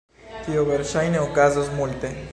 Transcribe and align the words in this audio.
Tio 0.47 0.63
verŝajne 0.71 1.21
okazos 1.27 1.73
multe. 1.81 2.15